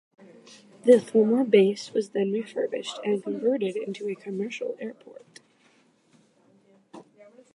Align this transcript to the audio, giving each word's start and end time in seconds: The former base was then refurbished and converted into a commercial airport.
The 0.85 0.99
former 0.99 1.43
base 1.43 1.93
was 1.93 2.09
then 2.09 2.31
refurbished 2.33 2.99
and 3.05 3.21
converted 3.21 3.75
into 3.75 4.09
a 4.09 4.15
commercial 4.15 4.75
airport. 4.79 5.41